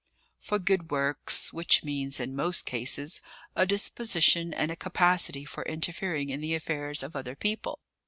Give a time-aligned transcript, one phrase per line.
[0.39, 3.21] "For good works which means, in most cases,
[3.55, 7.77] a disposition and a capacity for interfering in the affairs of other people.